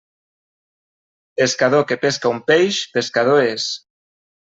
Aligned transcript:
Pescador 1.41 1.85
que 1.91 1.99
pesca 2.07 2.35
un 2.39 2.43
peix, 2.51 2.83
pescador 2.99 3.47
és. 3.55 3.73